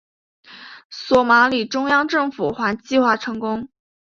[0.89, 3.69] 索马里中央政府还计划成立。